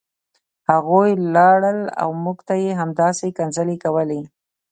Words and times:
هغوی 0.69 1.09
لاړل 1.35 1.79
او 2.01 2.09
موږ 2.23 2.37
ته 2.47 2.55
یې 2.63 2.71
همداسې 2.81 3.27
کنځلې 3.37 3.77
کولې 3.83 4.21